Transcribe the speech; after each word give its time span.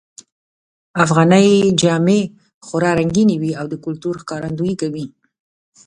افغانۍ 1.03 1.49
جامې 1.81 2.21
خورا 2.65 2.91
رنګینی 2.99 3.35
وی 3.41 3.51
او 3.59 3.65
د 3.69 3.75
کلتور 3.85 4.15
ښکارندویې 4.21 4.75
کوی 4.81 5.05